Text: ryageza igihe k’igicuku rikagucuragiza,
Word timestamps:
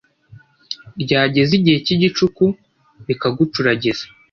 ryageza 1.01 1.51
igihe 1.59 1.77
k’igicuku 1.85 2.45
rikagucuragiza, 3.07 4.05